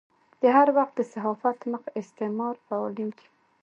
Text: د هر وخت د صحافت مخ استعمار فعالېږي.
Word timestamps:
د 0.41 0.43
هر 0.55 0.67
وخت 0.77 0.93
د 0.97 1.01
صحافت 1.13 1.57
مخ 1.71 1.83
استعمار 2.01 2.55
فعالېږي. 2.65 3.27